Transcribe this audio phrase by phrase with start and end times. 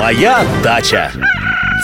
[0.00, 1.12] Моя дача.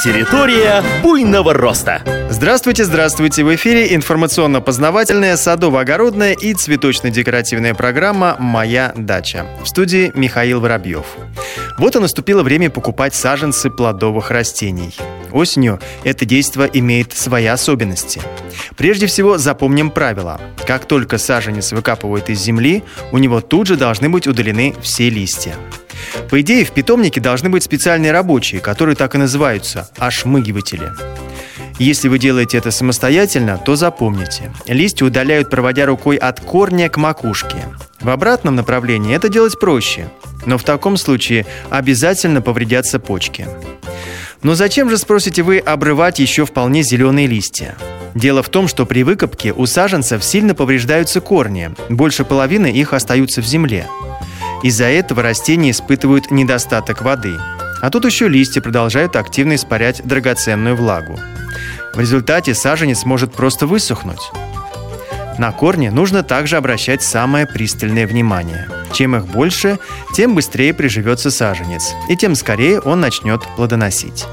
[0.03, 2.03] Территория буйного роста.
[2.31, 3.45] Здравствуйте, здравствуйте!
[3.45, 9.45] В эфире информационно-познавательная, садово-огородная и цветочно-декоративная программа «Моя дача».
[9.63, 11.05] В студии Михаил Воробьев.
[11.77, 14.97] Вот и наступило время покупать саженцы плодовых растений.
[15.31, 18.23] Осенью это действо имеет свои особенности.
[18.79, 20.41] Прежде всего запомним правило.
[20.67, 25.55] Как только саженец выкапывают из земли, у него тут же должны быть удалены все листья.
[26.31, 30.93] По идее, в питомнике должны быть специальные рабочие, которые так и называются– ошмыгиватели.
[31.79, 34.51] Если вы делаете это самостоятельно, то запомните.
[34.67, 37.59] Листья удаляют, проводя рукой от корня к макушке.
[38.01, 40.09] В обратном направлении это делать проще,
[40.47, 43.47] но в таком случае обязательно повредятся почки.
[44.43, 47.77] Но зачем же, спросите вы, обрывать еще вполне зеленые листья?
[48.15, 53.43] Дело в том, что при выкопке у саженцев сильно повреждаются корни, больше половины их остаются
[53.43, 53.87] в земле.
[54.67, 57.39] Из-за этого растения испытывают недостаток воды.
[57.83, 61.21] А тут еще листья продолжают активно испарять драгоценную влагу.
[61.95, 64.33] В результате саженец может просто высохнуть.
[65.39, 68.69] На корни нужно также обращать самое пристальное внимание.
[68.93, 69.79] Чем их больше,
[70.17, 74.27] тем быстрее приживется саженец, и тем скорее он начнет плодоносить.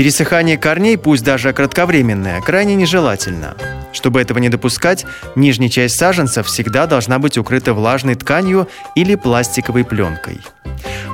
[0.00, 3.54] Пересыхание корней, пусть даже кратковременное, крайне нежелательно.
[3.92, 5.04] Чтобы этого не допускать,
[5.36, 10.40] нижняя часть саженца всегда должна быть укрыта влажной тканью или пластиковой пленкой.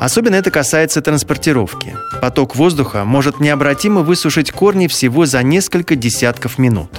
[0.00, 1.96] Особенно это касается транспортировки.
[2.22, 6.90] Поток воздуха может необратимо высушить корни всего за несколько десятков минут.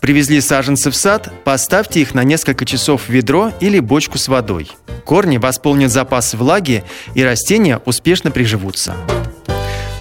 [0.00, 4.70] Привезли саженцы в сад, поставьте их на несколько часов в ведро или бочку с водой.
[5.04, 8.94] Корни восполнят запас влаги, и растения успешно приживутся.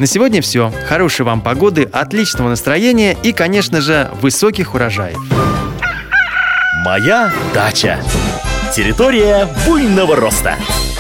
[0.02, 0.74] На сегодня все.
[0.88, 5.20] Хорошей вам погоды, отличного настроения и, конечно же, высоких урожаев.
[6.84, 8.00] Моя дача.
[8.76, 10.56] Территория буйного роста.